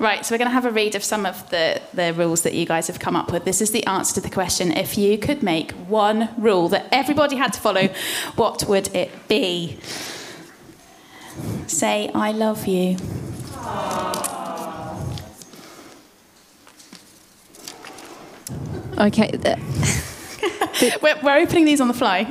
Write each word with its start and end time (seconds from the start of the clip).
Right, 0.00 0.24
so 0.24 0.32
we're 0.32 0.38
going 0.38 0.48
to 0.48 0.54
have 0.54 0.64
a 0.64 0.70
read 0.70 0.94
of 0.94 1.04
some 1.04 1.26
of 1.26 1.50
the, 1.50 1.78
the 1.92 2.14
rules 2.14 2.40
that 2.42 2.54
you 2.54 2.64
guys 2.64 2.86
have 2.86 2.98
come 2.98 3.16
up 3.16 3.30
with. 3.30 3.44
This 3.44 3.60
is 3.60 3.70
the 3.70 3.84
answer 3.84 4.14
to 4.14 4.22
the 4.22 4.30
question. 4.30 4.72
If 4.72 4.96
you 4.96 5.18
could 5.18 5.42
make 5.42 5.72
one 5.72 6.30
rule 6.38 6.70
that 6.70 6.86
everybody 6.90 7.36
had 7.36 7.52
to 7.52 7.60
follow, 7.60 7.88
what 8.34 8.64
would 8.66 8.88
it 8.96 9.10
be? 9.28 9.78
Say, 11.66 12.10
I 12.14 12.32
love 12.32 12.66
you. 12.66 12.96
Okay. 18.96 19.30
we're, 21.02 21.20
we're, 21.22 21.38
opening 21.42 21.66
these 21.66 21.82
on 21.82 21.88
the 21.88 21.94
fly. 21.94 22.24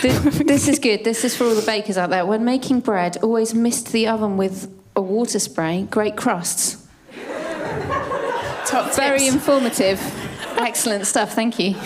this, 0.00 0.38
this 0.38 0.68
is 0.68 0.78
good. 0.78 1.02
This 1.02 1.24
is 1.24 1.36
for 1.36 1.42
all 1.42 1.56
the 1.56 1.66
bakers 1.66 1.98
out 1.98 2.10
there. 2.10 2.24
When 2.24 2.44
making 2.44 2.80
bread, 2.80 3.16
always 3.16 3.52
mist 3.52 3.90
the 3.90 4.06
oven 4.06 4.36
with 4.36 4.72
a 4.98 5.00
water 5.00 5.38
spray. 5.38 5.86
Great 5.90 6.16
crusts. 6.16 6.84
Top 8.66 8.94
Very 8.94 9.20
tips. 9.20 9.34
informative. 9.34 10.00
Excellent 10.58 11.06
stuff. 11.06 11.32
Thank 11.34 11.58
you. 11.58 11.76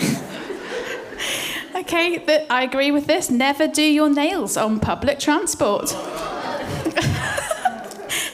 Okay, 1.75 2.45
I 2.49 2.63
agree 2.63 2.91
with 2.91 3.05
this. 3.05 3.29
Never 3.29 3.67
do 3.67 3.83
your 3.83 4.09
nails 4.09 4.57
on 4.57 4.79
public 4.79 5.19
transport. 5.19 5.91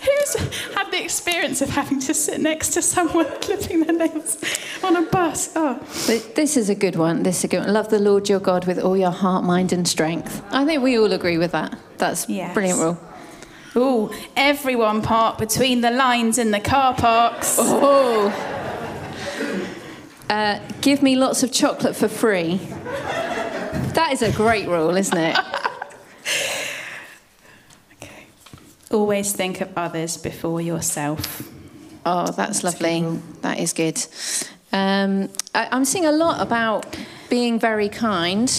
Who's 0.05 0.33
had 0.73 0.91
the 0.91 1.01
experience 1.03 1.61
of 1.61 1.69
having 1.69 1.99
to 2.01 2.13
sit 2.13 2.39
next 2.39 2.69
to 2.69 2.81
someone 2.81 3.25
clipping 3.41 3.81
their 3.81 4.07
nails 4.07 4.37
on 4.81 4.95
a 4.95 5.01
bus? 5.01 5.51
Oh. 5.55 5.79
This 6.35 6.55
is 6.55 6.69
a 6.69 6.75
good 6.75 6.95
one. 6.95 7.23
This 7.23 7.39
is 7.39 7.43
a 7.45 7.47
good 7.49 7.59
one. 7.65 7.73
Love 7.73 7.89
the 7.89 7.99
Lord 7.99 8.29
your 8.29 8.39
God 8.39 8.65
with 8.65 8.79
all 8.79 8.95
your 8.95 9.11
heart, 9.11 9.43
mind, 9.43 9.73
and 9.73 9.85
strength. 9.87 10.41
I 10.51 10.63
think 10.65 10.81
we 10.81 10.97
all 10.97 11.11
agree 11.11 11.37
with 11.37 11.51
that. 11.51 11.77
That's 11.97 12.29
yes. 12.29 12.53
brilliant 12.53 12.79
rule. 12.79 12.97
Ooh, 13.75 14.11
everyone 14.35 15.01
park 15.01 15.37
between 15.37 15.81
the 15.81 15.91
lines 15.91 16.37
in 16.37 16.51
the 16.51 16.59
car 16.59 16.93
parks. 16.95 17.57
Oh. 17.59 18.29
Uh, 20.29 20.59
give 20.81 21.01
me 21.01 21.15
lots 21.15 21.43
of 21.43 21.51
chocolate 21.51 21.95
for 21.95 22.07
free. 22.07 22.57
That 23.93 24.09
is 24.11 24.21
a 24.21 24.31
great 24.31 24.67
rule, 24.67 24.95
isn't 24.95 25.17
it? 25.17 25.37
okay. 27.93 28.25
Always 28.91 29.33
think 29.33 29.61
of 29.61 29.75
others 29.77 30.17
before 30.17 30.61
yourself. 30.61 31.47
Oh, 32.05 32.25
that's, 32.25 32.61
that's 32.61 32.63
lovely. 32.63 33.19
That 33.41 33.59
is 33.59 33.73
good. 33.73 34.03
Um, 34.71 35.29
I, 35.55 35.75
am 35.75 35.85
seeing 35.85 36.05
a 36.05 36.11
lot 36.11 36.41
about 36.41 36.95
being 37.29 37.59
very 37.59 37.89
kind. 37.89 38.51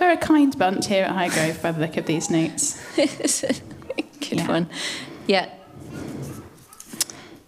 We're 0.00 0.12
a 0.12 0.16
kind 0.16 0.56
bunch 0.58 0.86
here 0.86 1.04
at 1.04 1.12
Highgrove 1.12 1.62
by 1.62 1.72
the 1.72 1.80
look 1.80 1.96
of 1.96 2.06
these 2.06 2.30
notes. 2.30 2.82
Good 4.20 4.38
yeah. 4.38 4.48
one. 4.48 4.70
Yeah. 5.26 5.50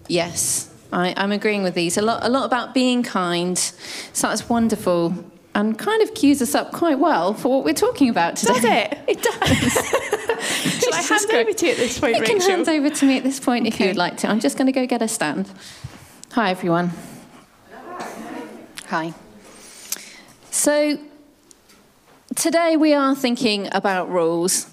Yes, 0.09 0.69
I, 0.93 1.11
am 1.17 1.31
agreeing 1.31 1.63
with 1.63 1.75
these. 1.75 1.97
A 1.97 2.03
lot, 2.03 2.25
a 2.25 2.29
lot 2.29 2.45
about 2.45 2.75
being 2.75 3.03
kind. 3.03 3.57
So 3.59 4.29
that's 4.29 4.49
wonderful. 4.49 5.15
And 5.55 5.79
kind 5.79 6.03
of 6.03 6.15
cues 6.15 6.41
us 6.43 6.55
up 6.55 6.73
quite 6.73 6.99
well 6.99 7.35
for 7.35 7.49
what 7.49 7.65
we're 7.65 7.75
talking 7.75 8.09
about 8.09 8.37
today. 8.37 8.55
Does 8.55 8.65
it? 8.65 8.99
It 9.09 9.23
does. 9.23 9.41
Shall 10.81 10.95
I 10.95 11.03
hand 11.03 11.31
over 11.33 11.53
to 11.53 11.67
you 11.67 11.73
at 11.73 11.79
this 11.79 11.99
point, 11.99 12.17
you 12.17 12.21
Rachel? 12.23 12.35
You 12.35 12.41
can 12.41 12.51
hand 12.51 12.69
over 12.69 12.91
to 12.91 13.07
me 13.07 13.17
at 13.17 13.25
this 13.25 13.41
point 13.41 13.67
okay. 13.67 13.75
if 13.75 13.81
you 13.81 13.87
would 13.89 13.97
like 13.97 14.17
to. 14.19 14.29
I'm 14.29 14.41
just 14.41 14.57
going 14.57 14.67
to 14.67 14.73
go 14.73 14.87
get 14.87 15.03
a 15.03 15.09
stand. 15.09 15.51
Hi, 16.33 16.51
everyone. 16.51 16.93
Hi. 18.87 19.13
So, 20.51 20.99
today 22.37 22.77
we 22.77 22.95
are 22.95 23.15
thinking 23.15 23.69
about 23.73 24.11
rules 24.11 24.70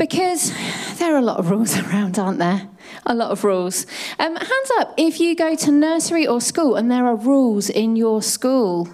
because 0.00 0.50
there 0.98 1.14
are 1.14 1.18
a 1.18 1.22
lot 1.22 1.38
of 1.38 1.50
rules 1.50 1.76
around, 1.84 2.18
aren't 2.18 2.38
there? 2.38 2.68
A 3.04 3.14
lot 3.14 3.30
of 3.30 3.44
rules. 3.44 3.86
Um, 4.18 4.34
hands 4.34 4.70
up 4.78 4.94
if 4.96 5.20
you 5.20 5.36
go 5.36 5.54
to 5.54 5.70
nursery 5.70 6.26
or 6.26 6.40
school 6.40 6.74
and 6.76 6.90
there 6.90 7.06
are 7.06 7.14
rules 7.14 7.68
in 7.68 7.96
your 7.96 8.22
school. 8.22 8.88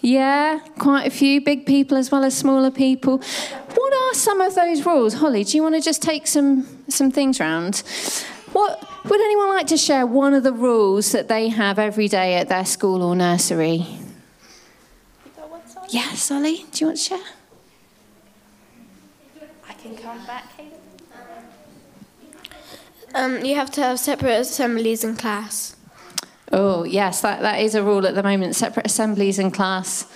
Yeah, 0.00 0.60
quite 0.78 1.06
a 1.06 1.10
few 1.10 1.42
big 1.42 1.66
people 1.66 1.98
as 1.98 2.10
well 2.10 2.24
as 2.24 2.34
smaller 2.36 2.70
people. 2.70 3.18
What 3.74 3.92
are 3.92 4.14
some 4.14 4.40
of 4.40 4.54
those 4.54 4.86
rules? 4.86 5.14
Holly, 5.14 5.44
do 5.44 5.56
you 5.56 5.62
want 5.62 5.74
to 5.74 5.80
just 5.80 6.00
take 6.00 6.26
some, 6.26 6.66
some 6.88 7.10
things 7.10 7.40
round? 7.40 7.82
What, 8.52 8.82
would 9.04 9.20
anyone 9.20 9.48
like 9.48 9.66
to 9.66 9.76
share 9.76 10.06
one 10.06 10.32
of 10.32 10.42
the 10.44 10.52
rules 10.52 11.12
that 11.12 11.28
they 11.28 11.48
have 11.48 11.78
every 11.78 12.08
day 12.08 12.36
at 12.36 12.48
their 12.48 12.64
school 12.64 13.02
or 13.02 13.14
nursery? 13.16 13.84
Yes, 15.90 16.28
Holly, 16.28 16.64
do 16.70 16.84
you 16.84 16.86
want 16.86 16.98
to 16.98 17.02
share? 17.02 17.39
Can 19.94 20.02
come 20.02 20.26
back, 20.26 20.44
Um, 23.12 23.44
you 23.44 23.56
have 23.56 23.72
to 23.72 23.82
have 23.82 23.98
separate 23.98 24.38
assemblies 24.38 25.02
in 25.02 25.16
class. 25.16 25.74
Oh, 26.52 26.84
yes, 26.84 27.20
that, 27.22 27.40
that 27.40 27.60
is 27.60 27.74
a 27.74 27.82
rule 27.82 28.06
at 28.06 28.14
the 28.14 28.22
moment. 28.22 28.54
Separate 28.54 28.86
assemblies 28.86 29.38
in 29.38 29.50
class. 29.50 30.06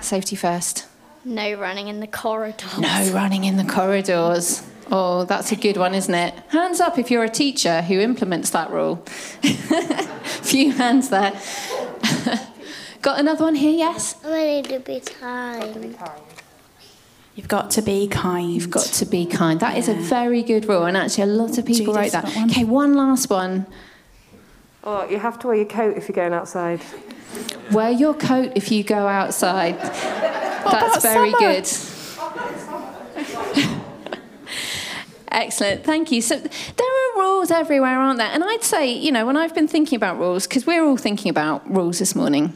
Safety 0.00 0.34
first. 0.34 0.86
No 1.26 1.54
running 1.54 1.88
in 1.88 2.00
the 2.00 2.06
corridors. 2.06 2.78
No 2.78 3.10
running 3.12 3.44
in 3.44 3.58
the 3.58 3.64
corridors. 3.64 4.62
Oh, 4.90 5.24
that's 5.24 5.52
a 5.52 5.56
good 5.56 5.76
one, 5.76 5.94
isn't 5.94 6.14
it? 6.14 6.34
Hands 6.48 6.80
up 6.80 6.98
if 6.98 7.10
you're 7.10 7.24
a 7.24 7.28
teacher 7.28 7.82
who 7.82 8.00
implements 8.00 8.50
that 8.50 8.70
rule. 8.70 8.96
Few 10.42 10.72
hands 10.72 11.10
there. 11.10 11.32
Got 13.02 13.20
another 13.20 13.44
one 13.44 13.56
here, 13.56 13.76
yes? 13.76 14.16
I 14.24 14.44
need 14.44 14.64
to 14.66 14.80
be 14.80 15.00
kind. 15.00 15.96
You've 17.34 17.48
got 17.48 17.70
to 17.72 17.82
be 17.82 18.06
kind. 18.06 18.52
You've 18.52 18.70
got 18.70 18.84
to 18.84 19.06
be 19.06 19.26
kind. 19.26 19.58
That 19.60 19.72
yeah. 19.72 19.80
is 19.80 19.88
a 19.88 19.94
very 19.94 20.42
good 20.42 20.66
rule, 20.66 20.84
and 20.84 20.96
actually, 20.96 21.24
a 21.24 21.26
lot 21.26 21.58
of 21.58 21.66
people 21.66 21.94
Judith's 21.94 22.14
wrote 22.14 22.22
that. 22.22 22.36
One. 22.36 22.50
Okay, 22.50 22.64
one 22.64 22.94
last 22.94 23.28
one. 23.28 23.66
Oh, 24.84 25.08
you 25.08 25.18
have 25.18 25.38
to 25.40 25.48
wear 25.48 25.56
your 25.56 25.66
coat 25.66 25.96
if 25.96 26.08
you're 26.08 26.14
going 26.14 26.32
outside. 26.32 26.80
Wear 27.72 27.90
your 27.90 28.14
coat 28.14 28.52
if 28.54 28.70
you 28.70 28.84
go 28.84 29.08
outside. 29.08 29.78
That's 29.80 31.02
very 31.02 31.32
summer? 31.32 31.40
good. 31.40 31.68
Excellent, 35.28 35.82
thank 35.82 36.12
you. 36.12 36.22
So 36.22 36.36
there 36.38 36.86
are 36.86 37.18
rules 37.18 37.50
everywhere, 37.50 37.98
aren't 37.98 38.18
there? 38.18 38.30
And 38.30 38.44
I'd 38.44 38.62
say, 38.62 38.92
you 38.92 39.10
know, 39.10 39.26
when 39.26 39.36
I've 39.36 39.54
been 39.54 39.66
thinking 39.66 39.96
about 39.96 40.18
rules, 40.18 40.46
because 40.46 40.64
we're 40.66 40.84
all 40.84 40.96
thinking 40.96 41.28
about 41.28 41.68
rules 41.68 41.98
this 41.98 42.14
morning, 42.14 42.52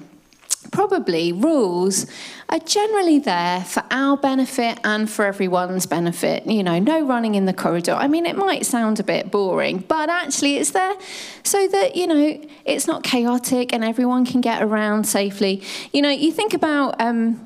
probably 0.79 1.33
rules 1.33 2.07
are 2.51 2.61
generally 2.61 3.19
there 3.19 3.63
for 3.63 3.83
our 3.91 4.17
benefit 4.17 4.79
and 4.85 5.11
for 5.11 5.25
everyone's 5.25 5.87
benefit. 5.87 6.47
You 6.47 6.63
know, 6.63 6.79
no 6.79 7.05
running 7.05 7.35
in 7.35 7.47
the 7.47 7.53
corridor. 7.53 7.95
I 7.95 8.07
mean, 8.07 8.25
it 8.27 8.37
might 8.37 8.65
sound 8.65 9.01
a 9.01 9.03
bit 9.03 9.33
boring, 9.33 9.79
but 9.79 10.09
actually 10.09 10.57
it's 10.57 10.71
there 10.71 10.95
so 11.43 11.67
that, 11.67 11.97
you 11.97 12.07
know, 12.07 12.41
it's 12.65 12.87
not 12.87 13.03
chaotic 13.03 13.73
and 13.73 13.83
everyone 13.83 14.25
can 14.25 14.41
get 14.41 14.63
around 14.63 15.03
safely. 15.03 15.65
You 15.93 16.01
know, 16.01 16.11
you 16.11 16.31
think 16.31 16.55
about. 16.55 17.01
Um, 17.01 17.45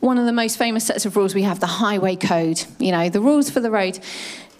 one 0.00 0.16
of 0.16 0.24
the 0.24 0.32
most 0.32 0.56
famous 0.56 0.86
sets 0.86 1.04
of 1.04 1.14
rules 1.14 1.34
we 1.34 1.42
have 1.42 1.60
the 1.60 1.66
highway 1.66 2.16
code 2.16 2.64
you 2.78 2.90
know 2.90 3.10
the 3.10 3.20
rules 3.20 3.50
for 3.50 3.60
the 3.60 3.70
road 3.70 3.98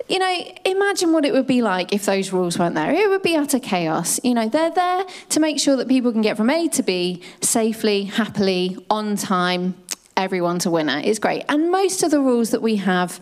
you 0.08 0.18
know, 0.18 0.52
imagine 0.64 1.12
what 1.12 1.24
it 1.24 1.32
would 1.32 1.46
be 1.46 1.62
like 1.62 1.92
if 1.92 2.04
those 2.04 2.32
rules 2.32 2.58
weren't 2.58 2.74
there. 2.74 2.92
It 2.92 3.08
would 3.08 3.22
be 3.22 3.36
utter 3.36 3.58
chaos. 3.58 4.20
You 4.22 4.34
know, 4.34 4.48
they're 4.48 4.70
there 4.70 5.04
to 5.30 5.40
make 5.40 5.58
sure 5.58 5.76
that 5.76 5.88
people 5.88 6.12
can 6.12 6.20
get 6.20 6.36
from 6.36 6.50
A 6.50 6.68
to 6.68 6.82
B 6.82 7.22
safely, 7.40 8.04
happily, 8.04 8.76
on 8.90 9.16
time. 9.16 9.74
Everyone's 10.16 10.66
a 10.66 10.70
winner. 10.70 11.00
It's 11.02 11.18
great. 11.18 11.44
And 11.48 11.70
most 11.70 12.02
of 12.02 12.10
the 12.10 12.20
rules 12.20 12.50
that 12.50 12.60
we 12.60 12.76
have 12.76 13.18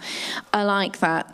are 0.53 0.65
like 0.65 0.99
that. 0.99 1.33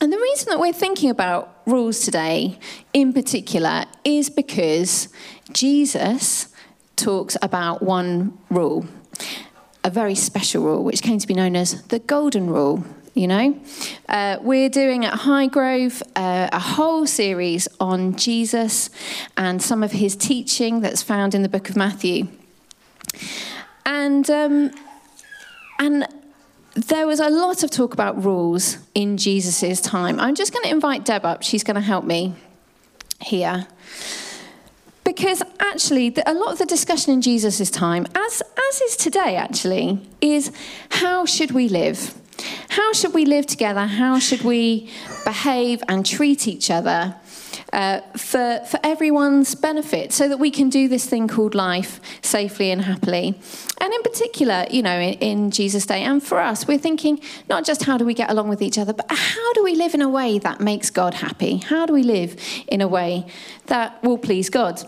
And 0.00 0.12
the 0.12 0.18
reason 0.18 0.48
that 0.50 0.58
we're 0.58 0.72
thinking 0.72 1.10
about 1.10 1.60
rules 1.66 2.00
today 2.00 2.58
in 2.92 3.12
particular 3.12 3.84
is 4.04 4.30
because 4.30 5.08
Jesus 5.52 6.48
talks 6.96 7.36
about 7.42 7.82
one 7.82 8.36
rule, 8.50 8.86
a 9.84 9.90
very 9.90 10.14
special 10.14 10.64
rule, 10.64 10.82
which 10.82 11.02
came 11.02 11.18
to 11.18 11.26
be 11.26 11.34
known 11.34 11.54
as 11.54 11.82
the 11.82 11.98
Golden 12.00 12.48
Rule 12.48 12.84
you 13.14 13.26
know. 13.26 13.58
Uh, 14.08 14.38
we're 14.40 14.68
doing 14.68 15.04
at 15.04 15.20
Highgrove 15.20 16.02
uh, 16.16 16.48
a 16.52 16.58
whole 16.58 17.06
series 17.06 17.68
on 17.78 18.16
Jesus 18.16 18.90
and 19.36 19.62
some 19.62 19.82
of 19.82 19.92
his 19.92 20.16
teaching 20.16 20.80
that's 20.80 21.02
found 21.02 21.34
in 21.34 21.42
the 21.42 21.48
book 21.48 21.68
of 21.68 21.76
Matthew. 21.76 22.28
And, 23.84 24.28
um, 24.30 24.70
and 25.78 26.06
there 26.74 27.06
was 27.06 27.20
a 27.20 27.28
lot 27.28 27.62
of 27.62 27.70
talk 27.70 27.92
about 27.92 28.24
rules 28.24 28.78
in 28.94 29.16
Jesus' 29.16 29.80
time. 29.80 30.18
I'm 30.18 30.34
just 30.34 30.52
going 30.52 30.64
to 30.64 30.70
invite 30.70 31.04
Deb 31.04 31.24
up, 31.24 31.42
she's 31.42 31.64
going 31.64 31.74
to 31.74 31.80
help 31.80 32.04
me 32.04 32.34
here. 33.20 33.66
Because 35.04 35.42
actually, 35.58 36.14
a 36.24 36.32
lot 36.32 36.52
of 36.52 36.58
the 36.58 36.66
discussion 36.66 37.12
in 37.12 37.20
Jesus' 37.20 37.70
time, 37.70 38.06
as, 38.14 38.42
as 38.70 38.80
is 38.80 38.96
today 38.96 39.36
actually, 39.36 40.00
is 40.20 40.52
how 40.90 41.26
should 41.26 41.50
we 41.50 41.68
live? 41.68 42.14
How 42.70 42.92
should 42.92 43.14
we 43.14 43.24
live 43.24 43.46
together? 43.46 43.86
How 43.86 44.18
should 44.18 44.42
we 44.42 44.90
behave 45.24 45.82
and 45.88 46.04
treat 46.04 46.48
each 46.48 46.70
other? 46.70 47.16
uh, 47.72 48.00
for, 48.16 48.60
for 48.66 48.78
everyone's 48.82 49.54
benefit 49.54 50.12
so 50.12 50.28
that 50.28 50.38
we 50.38 50.50
can 50.50 50.68
do 50.68 50.88
this 50.88 51.06
thing 51.06 51.26
called 51.26 51.54
life 51.54 52.00
safely 52.22 52.70
and 52.70 52.82
happily. 52.82 53.34
And 53.78 53.92
in 53.92 54.02
particular, 54.02 54.66
you 54.70 54.82
know, 54.82 54.98
in, 54.98 55.14
in 55.14 55.50
Jesus' 55.50 55.86
day, 55.86 56.02
and 56.02 56.22
for 56.22 56.38
us, 56.38 56.66
we're 56.66 56.78
thinking 56.78 57.20
not 57.48 57.64
just 57.64 57.84
how 57.84 57.96
do 57.96 58.04
we 58.04 58.14
get 58.14 58.30
along 58.30 58.48
with 58.48 58.60
each 58.60 58.78
other, 58.78 58.92
but 58.92 59.06
how 59.08 59.52
do 59.54 59.64
we 59.64 59.74
live 59.74 59.94
in 59.94 60.02
a 60.02 60.08
way 60.08 60.38
that 60.38 60.60
makes 60.60 60.90
God 60.90 61.14
happy? 61.14 61.58
How 61.58 61.86
do 61.86 61.92
we 61.92 62.02
live 62.02 62.36
in 62.68 62.80
a 62.80 62.88
way 62.88 63.26
that 63.66 64.02
will 64.02 64.18
please 64.18 64.50
God? 64.50 64.82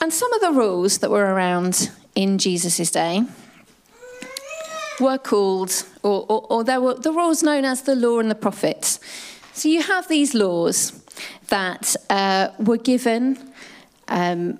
And 0.00 0.12
some 0.12 0.32
of 0.32 0.40
the 0.40 0.52
rules 0.52 0.98
that 0.98 1.10
were 1.10 1.34
around 1.34 1.90
in 2.14 2.38
Jesus' 2.38 2.90
day 2.90 3.22
were 5.00 5.18
called, 5.18 5.84
or, 6.02 6.26
or, 6.28 6.46
or 6.50 6.64
there 6.64 6.80
were 6.80 6.94
the 6.94 7.12
rules 7.12 7.42
known 7.42 7.64
as 7.64 7.82
the 7.82 7.94
law 7.94 8.18
and 8.18 8.30
the 8.30 8.34
prophets. 8.34 9.00
So 9.52 9.68
you 9.68 9.82
have 9.82 10.08
these 10.08 10.34
laws 10.34 10.92
that 11.48 11.96
uh, 12.10 12.48
were 12.58 12.76
given 12.76 13.38
um, 14.08 14.58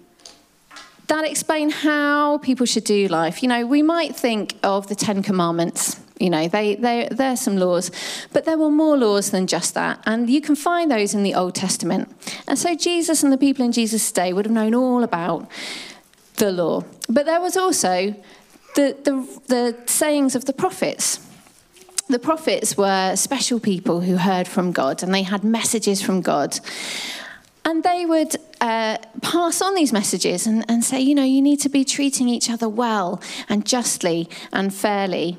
that 1.08 1.25
explain 1.25 1.70
how 1.70 2.38
people 2.38 2.67
should 2.67 2.85
do 2.85 3.08
life. 3.08 3.43
You 3.43 3.49
know, 3.49 3.67
we 3.67 3.82
might 3.82 4.14
think 4.14 4.56
of 4.62 4.88
the 4.88 4.94
Ten 4.94 5.23
Commandments. 5.23 6.00
You 6.20 6.31
know, 6.31 6.49
they, 6.49 6.75
they, 6.75 7.08
they're 7.11 7.37
some 7.37 7.56
laws, 7.56 7.90
but 8.32 8.44
there 8.44 8.58
were 8.58 8.70
more 8.70 8.96
laws 8.96 9.31
than 9.31 9.46
just 9.46 9.75
that. 9.75 10.00
And 10.05 10.29
you 10.29 10.40
can 10.40 10.56
find 10.56 10.90
those 10.90 11.14
in 11.14 11.23
the 11.23 11.35
Old 11.35 11.55
Testament. 11.55 12.08
And 12.46 12.58
so 12.58 12.75
Jesus 12.75 13.23
and 13.23 13.32
the 13.32 13.38
people 13.38 13.64
in 13.64 13.73
Jesus' 13.73 14.11
day 14.11 14.32
would 14.32 14.44
have 14.44 14.52
known 14.52 14.75
all 14.75 15.02
about 15.02 15.49
the 16.37 16.50
law. 16.50 16.85
But 17.08 17.25
there 17.25 17.40
was 17.40 17.56
also 17.56 18.14
the, 18.78 18.96
the, 19.02 19.40
the 19.48 19.76
sayings 19.86 20.36
of 20.36 20.44
the 20.44 20.52
prophets. 20.52 21.19
The 22.08 22.20
prophets 22.20 22.76
were 22.76 23.16
special 23.16 23.58
people 23.58 24.02
who 24.02 24.16
heard 24.16 24.46
from 24.46 24.70
God 24.70 25.02
and 25.02 25.12
they 25.12 25.25
had 25.25 25.42
messages 25.42 26.00
from 26.00 26.20
God. 26.20 26.60
And 27.64 27.82
they 27.82 28.06
would 28.06 28.36
uh, 28.60 28.98
pass 29.20 29.60
on 29.60 29.75
these 29.75 29.92
messages 29.92 30.46
and, 30.46 30.64
and 30.69 30.84
say, 30.84 31.00
you 31.00 31.16
know, 31.16 31.25
you 31.25 31.42
need 31.42 31.60
to 31.62 31.69
be 31.69 31.84
treating 31.84 32.28
each 32.28 32.48
other 32.48 32.69
well 32.69 33.20
and 33.48 33.66
justly 33.66 34.28
and 34.52 34.72
fairly. 34.72 35.38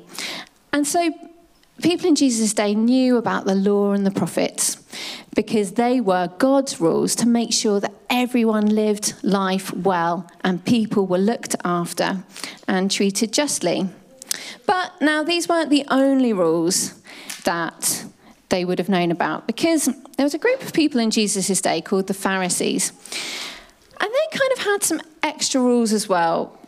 And 0.74 0.86
so 0.86 1.10
people 1.82 2.08
in 2.08 2.16
Jesus' 2.16 2.52
day 2.52 2.74
knew 2.74 3.16
about 3.16 3.46
the 3.46 3.54
law 3.54 3.92
and 3.92 4.04
the 4.04 4.10
prophets 4.10 4.76
because 5.34 5.72
they 5.72 5.98
were 5.98 6.28
God's 6.36 6.78
rules 6.78 7.14
to 7.16 7.26
make 7.26 7.54
sure 7.54 7.80
that 7.80 7.99
everyone 8.10 8.66
lived 8.66 9.14
life 9.22 9.72
well 9.72 10.30
and 10.42 10.64
people 10.64 11.06
were 11.06 11.18
looked 11.18 11.56
after 11.64 12.22
and 12.66 12.90
treated 12.90 13.32
justly. 13.32 13.88
But 14.66 14.92
now, 15.00 15.22
these 15.22 15.48
weren't 15.48 15.70
the 15.70 15.84
only 15.88 16.32
rules 16.32 17.00
that 17.44 18.04
they 18.48 18.64
would 18.64 18.78
have 18.78 18.88
known 18.88 19.10
about 19.10 19.46
because 19.46 19.88
there 20.16 20.24
was 20.24 20.34
a 20.34 20.38
group 20.38 20.62
of 20.62 20.72
people 20.72 21.00
in 21.00 21.10
Jesus' 21.10 21.60
day 21.60 21.80
called 21.80 22.08
the 22.08 22.14
Pharisees. 22.14 22.92
And 24.00 24.10
they 24.10 24.38
kind 24.38 24.52
of 24.52 24.58
had 24.58 24.82
some 24.82 25.00
extra 25.22 25.60
rules 25.60 25.92
as 25.92 26.08
well 26.08 26.58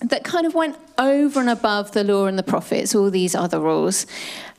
that 0.00 0.24
kind 0.24 0.46
of 0.46 0.54
went 0.54 0.76
over 0.98 1.40
and 1.40 1.50
above 1.50 1.92
the 1.92 2.04
law 2.04 2.26
and 2.26 2.38
the 2.38 2.42
prophets, 2.42 2.94
all 2.94 3.10
these 3.10 3.34
other 3.34 3.60
rules. 3.60 4.06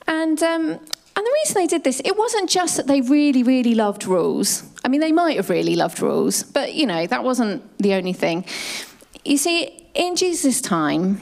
And, 0.07 0.41
um, 0.43 0.69
and 0.69 0.79
the 1.15 1.35
reason 1.43 1.55
they 1.55 1.67
did 1.67 1.83
this, 1.83 2.01
it 2.05 2.17
wasn't 2.17 2.49
just 2.49 2.77
that 2.77 2.87
they 2.87 3.01
really, 3.01 3.43
really 3.43 3.75
loved 3.75 4.05
rules. 4.05 4.63
I 4.83 4.87
mean, 4.87 5.01
they 5.01 5.11
might 5.11 5.37
have 5.37 5.49
really 5.49 5.75
loved 5.75 6.01
rules, 6.01 6.43
but 6.43 6.73
you 6.73 6.85
know, 6.85 7.05
that 7.07 7.23
wasn't 7.23 7.77
the 7.77 7.93
only 7.93 8.13
thing. 8.13 8.45
You 9.23 9.37
see, 9.37 9.87
in 9.93 10.15
Jesus' 10.15 10.61
time, 10.61 11.21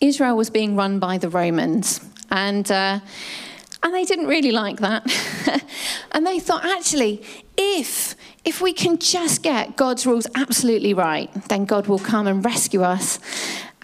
Israel 0.00 0.36
was 0.36 0.50
being 0.50 0.76
run 0.76 0.98
by 0.98 1.18
the 1.18 1.28
Romans. 1.28 2.00
And, 2.30 2.70
uh, 2.70 3.00
and 3.82 3.94
they 3.94 4.04
didn't 4.04 4.26
really 4.26 4.50
like 4.50 4.78
that. 4.80 5.06
and 6.12 6.26
they 6.26 6.40
thought, 6.40 6.64
actually, 6.64 7.22
if, 7.56 8.16
if 8.44 8.60
we 8.60 8.72
can 8.72 8.98
just 8.98 9.42
get 9.42 9.76
God's 9.76 10.06
rules 10.06 10.26
absolutely 10.34 10.94
right, 10.94 11.32
then 11.48 11.64
God 11.64 11.86
will 11.86 11.98
come 11.98 12.26
and 12.26 12.44
rescue 12.44 12.82
us 12.82 13.18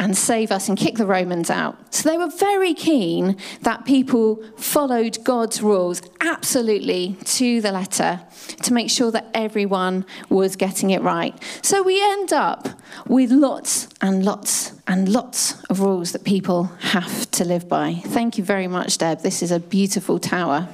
and 0.00 0.16
save 0.16 0.50
us 0.50 0.66
and 0.68 0.78
kick 0.78 0.96
the 0.96 1.04
Romans 1.04 1.50
out. 1.50 1.94
So 1.94 2.08
they 2.08 2.16
were 2.16 2.30
very 2.30 2.72
keen 2.72 3.36
that 3.60 3.84
people 3.84 4.42
followed 4.56 5.22
God's 5.24 5.62
rules 5.62 6.00
absolutely 6.22 7.18
to 7.26 7.60
the 7.60 7.70
letter 7.70 8.22
to 8.62 8.72
make 8.72 8.88
sure 8.88 9.10
that 9.10 9.26
everyone 9.34 10.06
was 10.30 10.56
getting 10.56 10.88
it 10.88 11.02
right. 11.02 11.34
So 11.60 11.82
we 11.82 12.02
end 12.02 12.32
up 12.32 12.66
with 13.06 13.30
lots 13.30 13.88
and 14.00 14.24
lots 14.24 14.72
and 14.88 15.06
lots 15.06 15.62
of 15.64 15.80
rules 15.80 16.12
that 16.12 16.24
people 16.24 16.64
have 16.80 17.30
to 17.32 17.44
live 17.44 17.68
by. 17.68 17.96
Thank 18.06 18.38
you 18.38 18.42
very 18.42 18.68
much, 18.68 18.96
Deb. 18.96 19.20
This 19.20 19.42
is 19.42 19.50
a 19.50 19.60
beautiful 19.60 20.18
tower. 20.18 20.66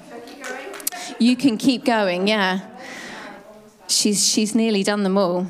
You 1.18 1.36
can 1.36 1.58
keep 1.58 1.84
going, 1.84 2.28
yeah. 2.28 2.60
She's, 3.88 4.24
she's 4.24 4.54
nearly 4.54 4.84
done 4.84 5.02
them 5.02 5.18
all. 5.18 5.48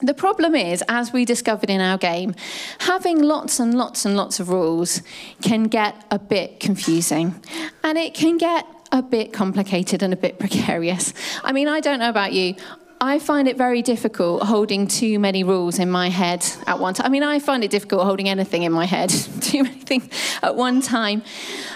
The 0.00 0.12
problem 0.12 0.54
is, 0.54 0.84
as 0.88 1.12
we 1.12 1.24
discovered 1.24 1.70
in 1.70 1.80
our 1.80 1.96
game, 1.96 2.34
having 2.80 3.22
lots 3.22 3.58
and 3.58 3.74
lots 3.78 4.04
and 4.04 4.14
lots 4.14 4.38
of 4.40 4.50
rules 4.50 5.00
can 5.40 5.64
get 5.64 6.04
a 6.10 6.18
bit 6.18 6.60
confusing. 6.60 7.42
And 7.82 7.96
it 7.96 8.12
can 8.12 8.36
get 8.36 8.66
a 8.92 9.00
bit 9.02 9.32
complicated 9.32 10.02
and 10.02 10.12
a 10.12 10.16
bit 10.16 10.38
precarious. 10.44 11.14
I 11.42 11.52
mean, 11.52 11.66
I 11.66 11.80
don't 11.80 11.98
know 11.98 12.10
about 12.10 12.34
you. 12.34 12.56
I 13.00 13.18
find 13.18 13.48
it 13.48 13.56
very 13.56 13.80
difficult 13.82 14.42
holding 14.42 14.86
too 14.86 15.18
many 15.18 15.44
rules 15.44 15.78
in 15.78 15.90
my 15.90 16.08
head 16.08 16.44
at 16.66 16.78
one 16.78 16.94
time. 16.94 17.06
I 17.06 17.08
mean, 17.08 17.22
I 17.22 17.38
find 17.38 17.64
it 17.64 17.70
difficult 17.70 18.04
holding 18.04 18.28
anything 18.28 18.64
in 18.64 18.72
my 18.72 18.84
head, 18.84 19.08
too 19.40 19.62
many 19.62 19.80
things 19.80 20.08
at 20.42 20.56
one 20.56 20.82
time. 20.82 21.22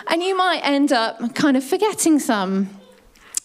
And 0.09 0.23
you 0.23 0.37
might 0.37 0.61
end 0.63 0.93
up 0.93 1.35
kind 1.35 1.57
of 1.57 1.65
forgetting 1.65 2.19
some 2.19 2.80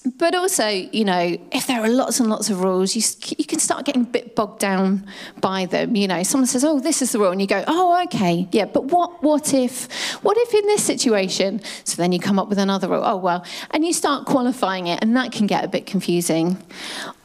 but 0.06 0.36
also, 0.36 0.68
you 0.68 1.04
know, 1.04 1.38
if 1.52 1.66
there 1.68 1.82
are 1.82 1.90
lots 1.90 2.20
and 2.20 2.30
lots 2.30 2.50
of 2.50 2.62
rules, 2.62 2.96
you, 2.96 3.02
you 3.38 3.46
can 3.46 3.60
start 3.60 3.86
getting 3.86 4.04
a 4.04 4.06
bit 4.06 4.36
bogged 4.36 4.60
down 4.60 5.06
by 5.42 5.66
them. 5.66 5.96
You 5.96 6.08
know, 6.08 6.22
someone 6.24 6.48
says, 6.48 6.64
"Oh, 6.64 6.80
this 6.80 7.02
is 7.02 7.12
the 7.12 7.20
rule," 7.20 7.32
and 7.32 7.42
you 7.42 7.48
go, 7.48 7.64
"Oh, 7.68 8.02
okay, 8.04 8.48
yeah." 8.52 8.66
But 8.66 8.86
what, 8.86 9.24
what 9.24 9.54
if, 9.54 9.92
what 10.24 10.38
if 10.38 10.54
in 10.54 10.66
this 10.68 10.84
situation? 10.84 11.62
So 11.84 12.02
then 12.02 12.12
you 12.12 12.20
come 12.20 12.38
up 12.38 12.50
with 12.50 12.60
another 12.60 12.88
rule. 12.88 13.02
Oh 13.04 13.18
well, 13.18 13.44
and 13.72 13.84
you 13.84 13.94
start 13.94 14.26
qualifying 14.26 14.88
it, 14.88 15.00
and 15.02 15.16
that 15.16 15.32
can 15.32 15.48
get 15.48 15.66
a 15.66 15.68
bit 15.68 15.86
confusing. 15.86 16.58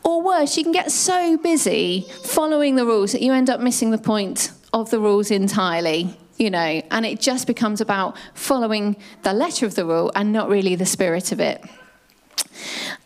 Or 0.02 0.22
worse, 0.22 0.56
you 0.56 0.62
can 0.62 0.72
get 0.72 0.90
so 0.90 1.36
busy 1.36 2.06
following 2.24 2.76
the 2.76 2.86
rules 2.86 3.12
that 3.12 3.20
you 3.20 3.32
end 3.32 3.50
up 3.50 3.60
missing 3.60 3.90
the 3.90 3.98
point 3.98 4.52
of 4.72 4.90
the 4.90 4.98
rules 4.98 5.30
entirely 5.30 6.16
you 6.38 6.48
know, 6.48 6.80
and 6.90 7.04
it 7.04 7.20
just 7.20 7.46
becomes 7.46 7.82
about 7.82 8.16
following 8.32 8.96
the 9.24 9.32
letter 9.34 9.66
of 9.66 9.74
the 9.74 9.84
rule 9.84 10.10
and 10.14 10.32
not 10.32 10.48
really 10.48 10.74
the 10.74 10.86
spirit 10.86 11.32
of 11.32 11.38
it. 11.40 11.62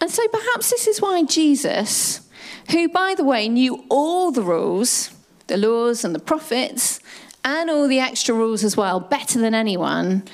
And 0.00 0.10
so 0.10 0.26
perhaps 0.28 0.70
this 0.70 0.86
is 0.86 1.00
why 1.00 1.22
Jesus, 1.24 2.28
who, 2.70 2.88
by 2.88 3.14
the 3.14 3.24
way, 3.24 3.48
knew 3.48 3.84
all 3.88 4.30
the 4.30 4.42
rules, 4.42 5.10
the 5.46 5.56
laws 5.56 6.04
and 6.04 6.14
the 6.14 6.20
prophets, 6.20 7.00
and 7.44 7.70
all 7.70 7.88
the 7.88 8.00
extra 8.00 8.34
rules 8.34 8.64
as 8.64 8.76
well, 8.76 9.00
better 9.00 9.38
than 9.38 9.54
anyone, 9.54 10.24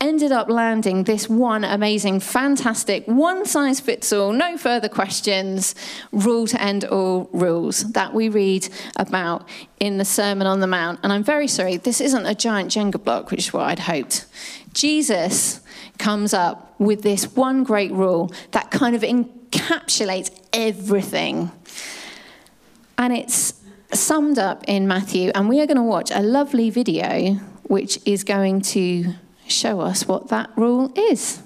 ended 0.00 0.32
up 0.32 0.48
landing 0.48 1.04
this 1.04 1.28
one 1.28 1.62
amazing, 1.62 2.18
fantastic, 2.18 3.04
one 3.06 3.44
size 3.44 3.80
fits 3.80 4.12
all, 4.12 4.32
no 4.32 4.56
further 4.56 4.88
questions, 4.88 5.74
rule 6.10 6.46
to 6.46 6.60
end 6.60 6.84
all 6.86 7.28
rules 7.32 7.92
that 7.92 8.14
we 8.14 8.28
read 8.28 8.66
about 8.96 9.46
in 9.78 9.98
the 9.98 10.04
Sermon 10.04 10.46
on 10.46 10.60
the 10.60 10.66
Mount. 10.66 10.98
And 11.02 11.12
I'm 11.12 11.22
very 11.22 11.46
sorry, 11.46 11.76
this 11.76 12.00
isn't 12.00 12.24
a 12.24 12.34
giant 12.34 12.70
Jenga 12.70 13.02
block, 13.02 13.30
which 13.30 13.40
is 13.40 13.52
what 13.52 13.64
I'd 13.64 13.80
hoped. 13.80 14.24
Jesus 14.72 15.60
comes 16.00 16.34
up 16.34 16.74
with 16.80 17.02
this 17.02 17.36
one 17.36 17.62
great 17.62 17.92
rule 17.92 18.32
that 18.50 18.70
kind 18.70 18.96
of 18.96 19.02
encapsulates 19.02 20.30
everything. 20.52 21.52
And 22.98 23.12
it's 23.12 23.60
summed 23.92 24.38
up 24.38 24.64
in 24.66 24.88
Matthew. 24.88 25.30
And 25.34 25.48
we 25.48 25.60
are 25.60 25.66
going 25.66 25.76
to 25.76 25.82
watch 25.82 26.10
a 26.10 26.22
lovely 26.22 26.70
video 26.70 27.34
which 27.64 28.00
is 28.04 28.24
going 28.24 28.62
to 28.62 29.14
show 29.46 29.80
us 29.80 30.08
what 30.08 30.28
that 30.28 30.50
rule 30.56 30.92
is. 30.96 31.42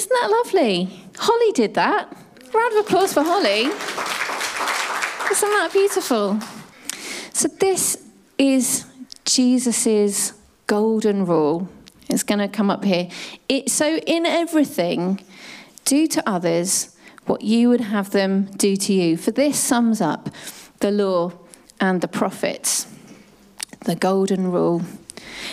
Isn't 0.00 0.18
that 0.18 0.30
lovely? 0.30 0.88
Holly 1.18 1.52
did 1.52 1.74
that. 1.74 2.10
Round 2.54 2.72
of 2.72 2.86
applause 2.86 3.12
for 3.12 3.22
Holly. 3.22 3.66
Isn't 5.30 5.50
that 5.50 5.68
beautiful? 5.74 6.40
So, 7.34 7.48
this 7.48 8.02
is 8.38 8.86
Jesus's 9.26 10.32
golden 10.66 11.26
rule. 11.26 11.68
It's 12.08 12.22
going 12.22 12.38
to 12.38 12.48
come 12.48 12.70
up 12.70 12.82
here. 12.82 13.10
It, 13.46 13.70
so, 13.70 13.98
in 13.98 14.24
everything, 14.24 15.22
do 15.84 16.06
to 16.06 16.26
others 16.26 16.96
what 17.26 17.42
you 17.42 17.68
would 17.68 17.82
have 17.82 18.10
them 18.10 18.46
do 18.56 18.76
to 18.76 18.94
you. 18.94 19.18
For 19.18 19.32
this 19.32 19.58
sums 19.58 20.00
up 20.00 20.30
the 20.78 20.90
law 20.90 21.32
and 21.78 22.00
the 22.00 22.08
prophets. 22.08 22.86
The 23.84 23.96
golden 23.96 24.50
rule. 24.50 24.80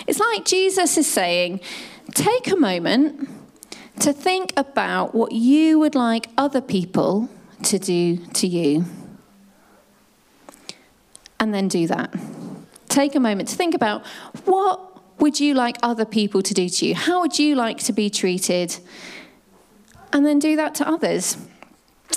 It's 0.08 0.20
like 0.20 0.46
Jesus 0.46 0.98
is 0.98 1.06
saying, 1.06 1.60
take 2.14 2.50
a 2.50 2.56
moment 2.56 3.37
to 4.00 4.14
think 4.14 4.54
about 4.56 5.16
what 5.16 5.32
you 5.32 5.80
would 5.80 5.96
like 5.96 6.30
other 6.38 6.62
people 6.62 7.30
to 7.64 7.80
do 7.80 8.18
to 8.34 8.48
you. 8.48 8.86
And 11.40 11.54
then 11.54 11.68
do 11.68 11.88
that. 11.88 12.14
Take 12.90 13.16
a 13.16 13.20
moment 13.20 13.50
to 13.50 13.56
think 13.56 13.76
about 13.76 14.06
what 14.46 15.20
would 15.20 15.40
you 15.40 15.54
like 15.54 15.78
other 15.84 16.06
people 16.06 16.42
to 16.42 16.54
do 16.54 16.70
to 16.70 16.86
you? 16.86 16.96
How 16.96 17.22
would 17.22 17.38
you 17.38 17.56
like 17.56 17.80
to 17.80 17.94
be 17.94 18.10
treated? 18.10 18.78
And 20.14 20.26
then 20.26 20.40
do 20.40 20.56
that 20.56 20.76
to 20.76 20.88
others. 20.88 21.38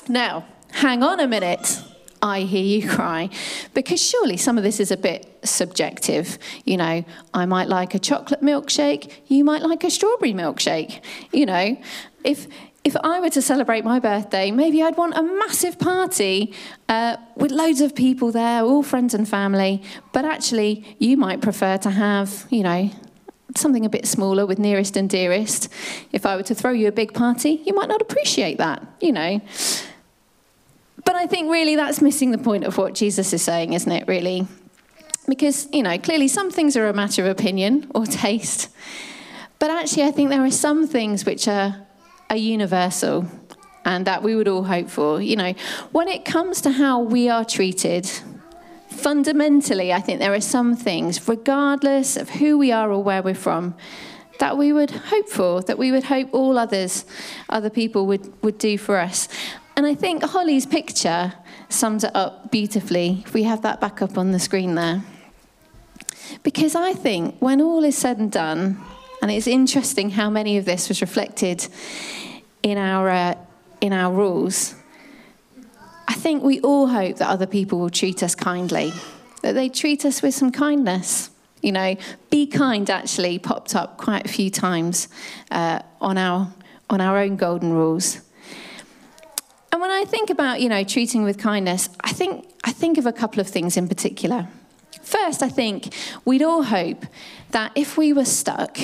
Now, 0.07 0.45
hang 0.71 1.03
on 1.03 1.19
a 1.19 1.27
minute. 1.27 1.83
I 2.21 2.41
hear 2.41 2.63
you 2.63 2.87
cry. 2.89 3.29
Because 3.73 4.01
surely 4.01 4.37
some 4.37 4.57
of 4.57 4.63
this 4.63 4.79
is 4.79 4.91
a 4.91 4.97
bit 4.97 5.39
subjective. 5.43 6.37
You 6.65 6.77
know, 6.77 7.03
I 7.33 7.45
might 7.45 7.67
like 7.67 7.95
a 7.95 7.99
chocolate 7.99 8.41
milkshake, 8.41 9.11
you 9.27 9.43
might 9.43 9.61
like 9.61 9.83
a 9.83 9.89
strawberry 9.89 10.33
milkshake. 10.33 11.01
You 11.31 11.45
know, 11.45 11.77
if 12.23 12.47
if 12.83 12.95
I 12.97 13.19
were 13.19 13.29
to 13.29 13.41
celebrate 13.43 13.85
my 13.85 13.99
birthday, 13.99 14.49
maybe 14.49 14.81
I'd 14.81 14.97
want 14.97 15.15
a 15.15 15.21
massive 15.21 15.77
party 15.77 16.53
uh, 16.89 17.17
with 17.35 17.51
loads 17.51 17.79
of 17.79 17.93
people 17.95 18.31
there, 18.31 18.63
all 18.63 18.81
friends 18.81 19.13
and 19.13 19.29
family. 19.29 19.83
But 20.13 20.25
actually, 20.25 20.95
you 20.97 21.15
might 21.15 21.41
prefer 21.41 21.77
to 21.77 21.91
have, 21.91 22.47
you 22.49 22.63
know, 22.63 22.89
something 23.55 23.85
a 23.85 23.89
bit 23.89 24.07
smaller 24.07 24.47
with 24.47 24.57
nearest 24.57 24.97
and 24.97 25.07
dearest. 25.09 25.69
If 26.11 26.25
I 26.25 26.35
were 26.35 26.43
to 26.43 26.55
throw 26.55 26.71
you 26.71 26.87
a 26.87 26.91
big 26.91 27.13
party, 27.13 27.61
you 27.65 27.73
might 27.75 27.87
not 27.87 28.01
appreciate 28.01 28.57
that, 28.57 28.85
you 28.99 29.11
know. 29.11 29.41
But 31.05 31.15
I 31.15 31.27
think 31.27 31.51
really 31.51 31.75
that's 31.75 32.01
missing 32.01 32.31
the 32.31 32.37
point 32.37 32.63
of 32.63 32.77
what 32.77 32.93
Jesus 32.93 33.33
is 33.33 33.41
saying, 33.41 33.73
isn't 33.73 33.91
it, 33.91 34.07
really? 34.07 34.47
Because, 35.27 35.67
you 35.71 35.83
know, 35.83 35.97
clearly 35.97 36.27
some 36.27 36.51
things 36.51 36.75
are 36.75 36.87
a 36.87 36.93
matter 36.93 37.23
of 37.23 37.29
opinion 37.29 37.89
or 37.95 38.05
taste. 38.05 38.69
But 39.59 39.69
actually, 39.69 40.03
I 40.03 40.11
think 40.11 40.29
there 40.29 40.43
are 40.43 40.51
some 40.51 40.87
things 40.87 41.25
which 41.25 41.47
are, 41.47 41.85
are 42.29 42.35
universal 42.35 43.27
and 43.85 44.05
that 44.05 44.23
we 44.23 44.35
would 44.35 44.47
all 44.47 44.63
hope 44.63 44.89
for. 44.89 45.21
You 45.21 45.35
know, 45.35 45.53
when 45.91 46.07
it 46.07 46.25
comes 46.25 46.61
to 46.61 46.71
how 46.71 46.99
we 46.99 47.29
are 47.29 47.45
treated, 47.45 48.09
fundamentally, 48.89 49.93
I 49.93 49.99
think 49.99 50.19
there 50.19 50.33
are 50.33 50.41
some 50.41 50.75
things, 50.75 51.27
regardless 51.27 52.17
of 52.17 52.29
who 52.29 52.57
we 52.57 52.71
are 52.71 52.91
or 52.91 53.03
where 53.03 53.21
we're 53.21 53.33
from, 53.33 53.75
that 54.39 54.57
we 54.57 54.73
would 54.73 54.91
hope 54.91 55.29
for, 55.29 55.61
that 55.61 55.77
we 55.77 55.91
would 55.91 56.05
hope 56.05 56.29
all 56.33 56.57
others, 56.57 57.05
other 57.49 57.69
people 57.69 58.07
would, 58.07 58.33
would 58.43 58.57
do 58.57 58.77
for 58.77 58.97
us. 58.97 59.27
And 59.75 59.85
I 59.85 59.95
think 59.95 60.23
Holly's 60.23 60.65
picture 60.65 61.33
sums 61.69 62.03
it 62.03 62.15
up 62.15 62.51
beautifully. 62.51 63.23
If 63.25 63.33
we 63.33 63.43
have 63.43 63.61
that 63.61 63.79
back 63.79 64.01
up 64.01 64.17
on 64.17 64.31
the 64.31 64.39
screen 64.39 64.75
there. 64.75 65.03
Because 66.43 66.75
I 66.75 66.93
think 66.93 67.35
when 67.39 67.61
all 67.61 67.83
is 67.83 67.97
said 67.97 68.17
and 68.17 68.31
done, 68.31 68.79
and 69.21 69.31
it's 69.31 69.47
interesting 69.47 70.11
how 70.11 70.29
many 70.29 70.57
of 70.57 70.65
this 70.65 70.89
was 70.89 71.01
reflected 71.01 71.67
in 72.63 72.77
our, 72.77 73.09
uh, 73.09 73.35
in 73.79 73.93
our 73.93 74.13
rules, 74.13 74.75
I 76.07 76.13
think 76.13 76.43
we 76.43 76.59
all 76.61 76.87
hope 76.87 77.17
that 77.17 77.29
other 77.29 77.47
people 77.47 77.79
will 77.79 77.89
treat 77.89 78.21
us 78.23 78.35
kindly, 78.35 78.91
that 79.41 79.53
they 79.53 79.69
treat 79.69 80.05
us 80.05 80.21
with 80.21 80.33
some 80.33 80.51
kindness. 80.51 81.29
You 81.61 81.71
know, 81.71 81.95
be 82.31 82.47
kind 82.47 82.89
actually 82.89 83.37
popped 83.37 83.75
up 83.75 83.97
quite 83.97 84.25
a 84.25 84.29
few 84.29 84.49
times 84.49 85.07
uh, 85.51 85.81
on, 86.01 86.17
our, 86.17 86.51
on 86.89 87.01
our 87.01 87.19
own 87.19 87.35
golden 87.35 87.71
rules. 87.71 88.19
And 89.71 89.79
when 89.79 89.91
I 89.91 90.03
think 90.05 90.29
about, 90.29 90.59
you 90.61 90.69
know, 90.69 90.83
treating 90.83 91.23
with 91.23 91.37
kindness, 91.37 91.89
I 92.01 92.11
think, 92.11 92.49
I 92.63 92.71
think 92.71 92.97
of 92.97 93.05
a 93.05 93.13
couple 93.13 93.39
of 93.39 93.47
things 93.47 93.77
in 93.77 93.87
particular. 93.87 94.47
First, 95.01 95.41
I 95.41 95.49
think 95.49 95.93
we'd 96.25 96.43
all 96.43 96.63
hope 96.63 97.05
that 97.51 97.71
if 97.75 97.97
we 97.97 98.13
were 98.13 98.25
stuck, 98.25 98.77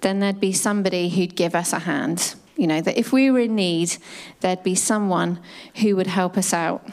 then 0.00 0.20
there'd 0.20 0.40
be 0.40 0.52
somebody 0.52 1.08
who'd 1.08 1.34
give 1.34 1.54
us 1.54 1.72
a 1.72 1.80
hand. 1.80 2.34
You 2.56 2.68
know, 2.68 2.80
that 2.80 2.96
if 2.96 3.12
we 3.12 3.30
were 3.30 3.40
in 3.40 3.56
need, 3.56 3.96
there'd 4.40 4.62
be 4.62 4.76
someone 4.76 5.40
who 5.76 5.96
would 5.96 6.06
help 6.06 6.36
us 6.38 6.52
out. 6.52 6.86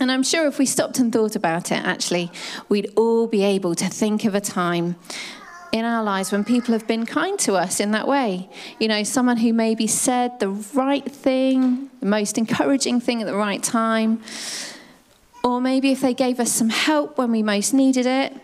And 0.00 0.10
I'm 0.10 0.22
sure 0.22 0.46
if 0.46 0.58
we 0.58 0.64
stopped 0.64 0.98
and 0.98 1.12
thought 1.12 1.36
about 1.36 1.70
it, 1.70 1.84
actually, 1.84 2.30
we'd 2.68 2.90
all 2.96 3.26
be 3.26 3.42
able 3.42 3.74
to 3.74 3.88
think 3.88 4.24
of 4.24 4.34
a 4.34 4.40
time 4.40 4.96
in 5.72 5.84
our 5.84 6.02
lives 6.02 6.32
when 6.32 6.44
people 6.44 6.72
have 6.72 6.86
been 6.86 7.04
kind 7.06 7.38
to 7.40 7.54
us 7.54 7.80
in 7.80 7.90
that 7.92 8.08
way. 8.08 8.48
You 8.78 8.88
know, 8.88 9.02
someone 9.02 9.36
who 9.36 9.52
maybe 9.52 9.86
said 9.86 10.40
the 10.40 10.48
right 10.48 11.04
thing, 11.04 11.90
the 12.00 12.06
most 12.06 12.38
encouraging 12.38 13.00
thing 13.00 13.20
at 13.20 13.26
the 13.26 13.36
right 13.36 13.62
time. 13.62 14.22
Or 15.44 15.60
maybe 15.60 15.92
if 15.92 16.00
they 16.00 16.14
gave 16.14 16.40
us 16.40 16.52
some 16.52 16.68
help 16.68 17.18
when 17.18 17.30
we 17.30 17.42
most 17.42 17.72
needed 17.72 18.06
it, 18.06 18.34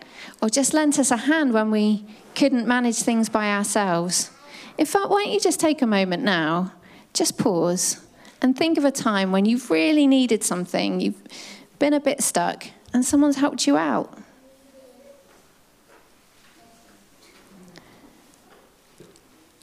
or 0.40 0.48
just 0.48 0.74
lent 0.74 0.98
us 0.98 1.10
a 1.10 1.16
hand 1.16 1.52
when 1.52 1.70
we 1.70 2.04
couldn't 2.34 2.66
manage 2.66 2.96
things 2.96 3.28
by 3.28 3.50
ourselves. 3.50 4.30
In 4.76 4.86
fact, 4.86 5.08
why 5.08 5.24
don't 5.24 5.32
you 5.32 5.40
just 5.40 5.60
take 5.60 5.82
a 5.82 5.86
moment 5.86 6.22
now, 6.22 6.72
just 7.12 7.38
pause, 7.38 8.00
and 8.42 8.56
think 8.56 8.76
of 8.76 8.84
a 8.84 8.90
time 8.90 9.32
when 9.32 9.44
you've 9.44 9.70
really 9.70 10.06
needed 10.06 10.42
something, 10.42 11.00
you've 11.00 11.22
been 11.78 11.94
a 11.94 12.00
bit 12.00 12.22
stuck, 12.22 12.66
and 12.92 13.04
someone's 13.04 13.36
helped 13.36 13.66
you 13.66 13.76
out. 13.76 14.18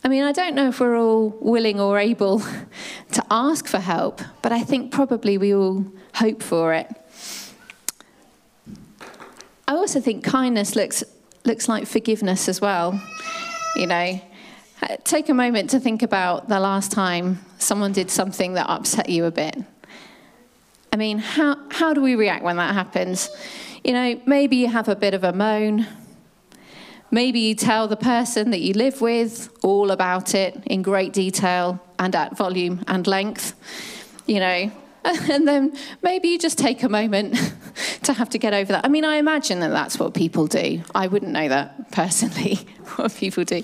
I 0.04 0.08
mean, 0.08 0.24
I 0.24 0.32
don't 0.32 0.56
know 0.56 0.70
if 0.70 0.80
we're 0.80 0.98
all 0.98 1.30
willing 1.40 1.80
or 1.80 2.00
able 2.00 2.40
to 3.12 3.24
ask 3.30 3.68
for 3.68 3.80
help, 3.80 4.22
but 4.42 4.52
I 4.52 4.64
think 4.64 4.92
probably 4.92 5.38
we 5.38 5.54
all 5.54 5.86
hope 6.16 6.42
for 6.42 6.74
it. 6.74 6.88
I 9.68 9.74
also 9.74 10.02
think 10.02 10.24
kindness 10.24 10.76
looks, 10.76 11.04
looks 11.46 11.70
like 11.70 11.86
forgiveness 11.86 12.50
as 12.50 12.60
well. 12.60 13.00
You 13.76 13.88
know, 13.88 14.22
uh, 14.82 14.98
take 15.04 15.30
a 15.30 15.34
moment 15.34 15.70
to 15.70 15.80
think 15.80 16.02
about 16.02 16.50
the 16.50 16.60
last 16.60 16.92
time 16.92 17.40
someone 17.60 17.94
did 17.94 18.10
something 18.10 18.54
that 18.54 18.70
upset 18.70 19.08
you 19.08 19.26
a 19.26 19.32
bit. 19.32 19.56
I 20.92 20.98
mean, 20.98 21.20
how, 21.20 21.58
how 21.70 21.94
do 21.94 22.02
we 22.02 22.16
react 22.16 22.44
when 22.44 22.58
that 22.58 22.74
happens? 22.74 23.30
You 23.84 23.94
know, 23.94 24.22
maybe 24.26 24.58
you 24.58 24.68
have 24.68 24.90
a 24.90 24.96
bit 24.96 25.14
of 25.14 25.24
a 25.24 25.32
moan, 25.32 25.88
Maybe 27.12 27.42
you 27.42 27.56
tell 27.56 27.90
the 27.90 27.98
person 27.98 28.52
that 28.52 28.62
you 28.62 28.74
live 28.74 29.02
with 29.02 29.50
all 29.64 29.92
about 29.92 30.34
it 30.34 30.64
in 30.66 30.82
great 30.82 31.12
detail 31.12 31.80
and 32.00 32.16
at 32.16 32.38
volume 32.38 32.84
and 32.88 33.06
length, 33.06 33.54
you 34.26 34.40
know. 34.40 34.72
And 35.04 35.48
then 35.48 35.76
maybe 36.04 36.28
you 36.28 36.38
just 36.38 36.60
take 36.60 36.84
a 36.84 36.90
moment 36.90 37.36
to 38.04 38.14
have 38.14 38.30
to 38.30 38.38
get 38.38 38.54
over 38.54 38.74
that. 38.74 38.86
I 38.86 38.88
mean, 38.88 39.04
I 39.04 39.16
imagine 39.16 39.60
that 39.62 39.70
that's 39.70 39.98
what 39.98 40.14
people 40.14 40.46
do. 40.46 40.84
I 40.94 41.08
wouldn't 41.08 41.32
know 41.32 41.48
that 41.48 41.92
personally, 41.92 42.56
what 42.98 43.14
people 43.16 43.44
do. 43.44 43.64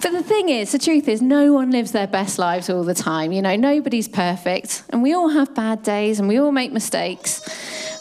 But 0.00 0.12
the 0.12 0.22
thing 0.22 0.50
is, 0.50 0.70
the 0.70 0.78
truth 0.78 1.08
is, 1.08 1.20
no 1.20 1.52
one 1.52 1.72
lives 1.72 1.90
their 1.90 2.06
best 2.06 2.38
lives 2.38 2.70
all 2.70 2.84
the 2.84 2.94
time. 2.94 3.32
You 3.32 3.42
know, 3.42 3.56
nobody's 3.56 4.06
perfect. 4.06 4.84
And 4.90 5.02
we 5.02 5.14
all 5.14 5.30
have 5.30 5.54
bad 5.54 5.82
days 5.82 6.20
and 6.20 6.28
we 6.28 6.38
all 6.38 6.52
make 6.52 6.72
mistakes. 6.72 7.40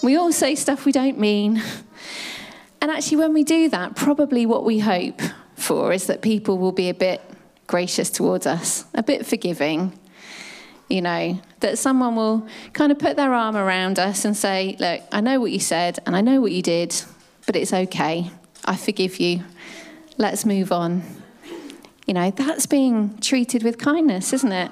We 0.03 0.17
all 0.17 0.31
say 0.31 0.53
stuff 0.55 0.85
we 0.85 0.91
don't 0.91 1.17
mean. 1.17 1.63
And 2.83 2.91
actually, 2.91 3.15
when 3.15 3.31
we 3.31 3.45
do 3.45 3.69
that, 3.69 3.95
probably 3.95 4.45
what 4.45 4.65
we 4.65 4.79
hope 4.79 5.21
for 5.55 5.93
is 5.93 6.07
that 6.07 6.21
people 6.21 6.57
will 6.57 6.73
be 6.73 6.89
a 6.89 6.93
bit 6.93 7.21
gracious 7.65 8.09
towards 8.09 8.45
us, 8.45 8.83
a 8.93 9.01
bit 9.01 9.25
forgiving. 9.25 9.97
You 10.89 11.01
know, 11.01 11.39
that 11.61 11.79
someone 11.79 12.17
will 12.17 12.45
kind 12.73 12.91
of 12.91 12.99
put 12.99 13.15
their 13.15 13.33
arm 13.33 13.55
around 13.55 13.99
us 13.99 14.25
and 14.25 14.35
say, 14.35 14.75
Look, 14.81 15.01
I 15.13 15.21
know 15.21 15.39
what 15.39 15.51
you 15.53 15.61
said 15.61 15.99
and 16.05 16.13
I 16.13 16.19
know 16.19 16.41
what 16.41 16.51
you 16.51 16.61
did, 16.61 16.93
but 17.45 17.55
it's 17.55 17.71
okay. 17.71 18.29
I 18.65 18.75
forgive 18.75 19.17
you. 19.17 19.45
Let's 20.17 20.45
move 20.45 20.73
on. 20.73 21.03
You 22.05 22.15
know, 22.15 22.31
that's 22.31 22.65
being 22.65 23.17
treated 23.19 23.63
with 23.63 23.77
kindness, 23.77 24.33
isn't 24.33 24.51
it? 24.51 24.71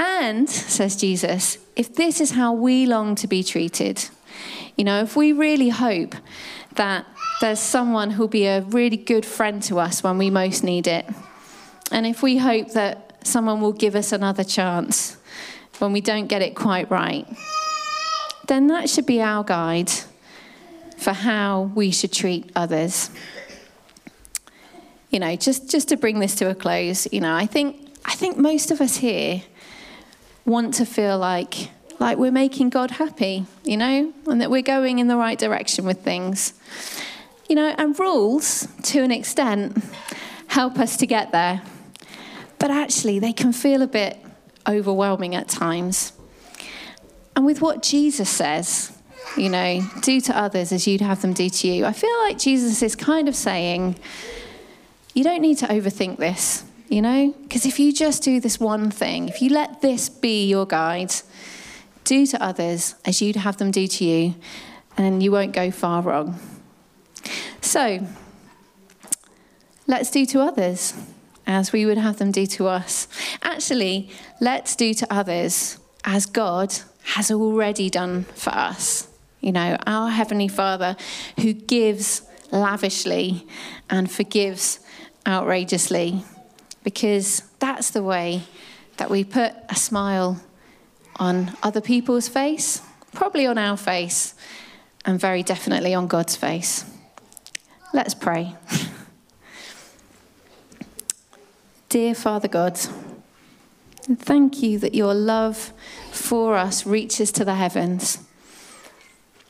And, 0.00 0.50
says 0.50 0.96
Jesus, 0.96 1.58
if 1.76 1.94
this 1.94 2.20
is 2.20 2.32
how 2.32 2.54
we 2.54 2.86
long 2.86 3.14
to 3.14 3.28
be 3.28 3.44
treated, 3.44 4.04
you 4.76 4.82
know, 4.82 5.02
if 5.02 5.14
we 5.14 5.32
really 5.32 5.68
hope 5.68 6.16
that 6.78 7.04
there's 7.40 7.60
someone 7.60 8.10
who'll 8.10 8.26
be 8.26 8.46
a 8.46 8.62
really 8.62 8.96
good 8.96 9.26
friend 9.26 9.62
to 9.64 9.78
us 9.78 10.02
when 10.02 10.16
we 10.16 10.30
most 10.30 10.64
need 10.64 10.86
it. 10.86 11.06
And 11.92 12.06
if 12.06 12.22
we 12.22 12.38
hope 12.38 12.72
that 12.72 13.26
someone 13.26 13.60
will 13.60 13.72
give 13.72 13.94
us 13.94 14.12
another 14.12 14.44
chance 14.44 15.16
when 15.78 15.92
we 15.92 16.00
don't 16.00 16.26
get 16.26 16.40
it 16.40 16.54
quite 16.54 16.90
right, 16.90 17.26
then 18.46 18.68
that 18.68 18.88
should 18.88 19.06
be 19.06 19.20
our 19.20 19.44
guide 19.44 19.90
for 20.96 21.12
how 21.12 21.70
we 21.74 21.90
should 21.90 22.12
treat 22.12 22.50
others. 22.56 23.10
you 25.10 25.18
know, 25.18 25.36
just, 25.36 25.70
just 25.70 25.88
to 25.88 25.96
bring 25.96 26.18
this 26.20 26.34
to 26.36 26.50
a 26.50 26.54
close, 26.54 27.10
you 27.12 27.20
know, 27.20 27.34
I 27.34 27.46
think, 27.46 27.94
I 28.04 28.14
think 28.14 28.36
most 28.36 28.70
of 28.70 28.80
us 28.80 28.96
here 28.96 29.42
want 30.44 30.74
to 30.74 30.84
feel 30.86 31.18
like, 31.18 31.70
like 31.98 32.18
we're 32.18 32.32
making 32.32 32.70
God 32.70 32.92
happy, 32.92 33.46
you 33.64 33.76
know, 33.76 34.12
and 34.26 34.40
that 34.40 34.50
we're 34.50 34.62
going 34.62 34.98
in 34.98 35.08
the 35.08 35.16
right 35.16 35.38
direction 35.38 35.84
with 35.84 36.02
things. 36.02 36.54
You 37.48 37.56
know, 37.56 37.74
and 37.78 37.98
rules, 37.98 38.68
to 38.84 39.02
an 39.02 39.10
extent, 39.10 39.82
help 40.48 40.78
us 40.78 40.96
to 40.98 41.06
get 41.06 41.32
there. 41.32 41.62
But 42.58 42.70
actually, 42.70 43.18
they 43.18 43.32
can 43.32 43.52
feel 43.52 43.82
a 43.82 43.86
bit 43.86 44.18
overwhelming 44.68 45.34
at 45.34 45.48
times. 45.48 46.12
And 47.34 47.46
with 47.46 47.62
what 47.62 47.82
Jesus 47.82 48.28
says, 48.28 48.92
you 49.36 49.48
know, 49.48 49.82
do 50.02 50.20
to 50.22 50.36
others 50.36 50.72
as 50.72 50.86
you'd 50.86 51.00
have 51.00 51.22
them 51.22 51.32
do 51.32 51.48
to 51.48 51.68
you, 51.68 51.84
I 51.84 51.92
feel 51.92 52.16
like 52.20 52.38
Jesus 52.38 52.82
is 52.82 52.96
kind 52.96 53.28
of 53.28 53.36
saying, 53.36 53.96
you 55.14 55.24
don't 55.24 55.40
need 55.40 55.58
to 55.58 55.66
overthink 55.66 56.18
this, 56.18 56.64
you 56.88 57.00
know? 57.00 57.34
Because 57.42 57.64
if 57.64 57.78
you 57.78 57.92
just 57.92 58.22
do 58.22 58.40
this 58.40 58.60
one 58.60 58.90
thing, 58.90 59.28
if 59.28 59.40
you 59.40 59.50
let 59.50 59.80
this 59.80 60.08
be 60.08 60.46
your 60.46 60.66
guide, 60.66 61.12
do 62.08 62.26
to 62.26 62.42
others 62.42 62.94
as 63.04 63.20
you'd 63.20 63.36
have 63.36 63.58
them 63.58 63.70
do 63.70 63.86
to 63.86 64.04
you, 64.04 64.34
and 64.96 65.22
you 65.22 65.30
won't 65.30 65.52
go 65.52 65.70
far 65.70 66.00
wrong. 66.00 66.40
So, 67.60 68.06
let's 69.86 70.10
do 70.10 70.24
to 70.26 70.40
others 70.40 70.94
as 71.46 71.70
we 71.70 71.84
would 71.84 71.98
have 71.98 72.16
them 72.16 72.32
do 72.32 72.46
to 72.46 72.66
us. 72.66 73.08
Actually, 73.42 74.10
let's 74.40 74.74
do 74.74 74.94
to 74.94 75.06
others 75.12 75.78
as 76.04 76.24
God 76.24 76.74
has 77.14 77.30
already 77.30 77.90
done 77.90 78.24
for 78.34 78.50
us. 78.50 79.08
You 79.40 79.52
know, 79.52 79.76
our 79.86 80.08
Heavenly 80.08 80.48
Father 80.48 80.96
who 81.40 81.52
gives 81.52 82.22
lavishly 82.50 83.46
and 83.90 84.10
forgives 84.10 84.80
outrageously, 85.26 86.24
because 86.82 87.42
that's 87.58 87.90
the 87.90 88.02
way 88.02 88.44
that 88.96 89.10
we 89.10 89.24
put 89.24 89.52
a 89.68 89.76
smile 89.76 90.40
on 91.18 91.56
other 91.62 91.80
people's 91.80 92.28
face, 92.28 92.82
probably 93.12 93.46
on 93.46 93.58
our 93.58 93.76
face, 93.76 94.34
and 95.04 95.18
very 95.20 95.42
definitely 95.42 95.94
on 95.94 96.06
God's 96.06 96.36
face. 96.36 96.84
Let's 97.92 98.14
pray. 98.14 98.54
Dear 101.88 102.14
Father 102.14 102.48
God, 102.48 102.78
thank 104.02 104.62
you 104.62 104.78
that 104.78 104.94
your 104.94 105.14
love 105.14 105.72
for 106.10 106.56
us 106.56 106.86
reaches 106.86 107.32
to 107.32 107.44
the 107.44 107.54
heavens. 107.54 108.18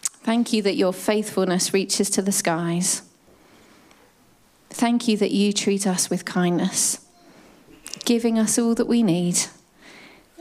Thank 0.03 0.53
you 0.53 0.63
that 0.63 0.77
your 0.77 0.93
faithfulness 0.93 1.75
reaches 1.75 2.11
to 2.11 2.23
the 2.23 2.33
skies. 2.33 3.03
Thank 4.71 5.09
you 5.09 5.17
that 5.17 5.33
you 5.33 5.53
treat 5.53 5.87
us 5.87 6.09
with 6.11 6.25
kindness, 6.25 7.05
giving 8.05 8.39
us 8.39 8.59
all 8.59 8.75
that 8.77 8.87
we 8.87 9.03
need 9.03 9.39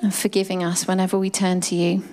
and 0.01 0.13
forgiving 0.13 0.63
us 0.63 0.87
whenever 0.87 1.17
we 1.17 1.29
turn 1.29 1.61
to 1.61 1.75
you. 1.75 2.03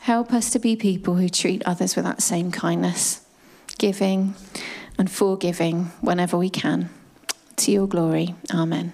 Help 0.00 0.32
us 0.32 0.50
to 0.50 0.58
be 0.58 0.74
people 0.74 1.14
who 1.14 1.28
treat 1.28 1.62
others 1.64 1.94
with 1.94 2.04
that 2.04 2.22
same 2.22 2.50
kindness, 2.50 3.20
giving 3.78 4.34
and 4.98 5.10
forgiving 5.10 5.84
whenever 6.00 6.36
we 6.36 6.50
can. 6.50 6.90
To 7.56 7.70
your 7.70 7.86
glory. 7.86 8.34
Amen. 8.52 8.92